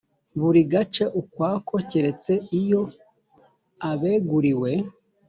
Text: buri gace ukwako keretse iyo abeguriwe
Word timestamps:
buri 0.39 0.61
gace 0.71 1.03
ukwako 1.21 1.75
keretse 1.89 2.33
iyo 2.59 2.81
abeguriwe 3.89 4.71